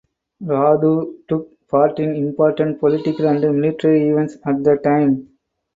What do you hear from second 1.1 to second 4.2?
took part in important political and military